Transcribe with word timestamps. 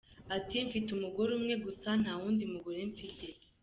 Ati 0.37 0.55
“Mfite 0.67 0.89
umugore 0.91 1.29
umwe 1.39 1.55
gusa, 1.65 1.89
nta 2.01 2.13
wundi 2.19 2.43
mugore 2.53 2.81
mfite. 2.91 3.25